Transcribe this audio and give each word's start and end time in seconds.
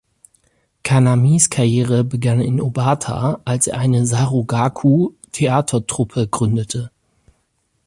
Kan’ami's 0.81 1.47
Karriere 1.51 2.03
begann 2.03 2.41
in 2.41 2.59
Obata, 2.59 3.39
als 3.45 3.67
er 3.67 3.77
eine 3.77 4.07
Sarugaku-Theatertruppe 4.07 6.27
gründete. 6.27 6.89